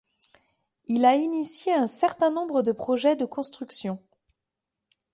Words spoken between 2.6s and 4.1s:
de projets de construction.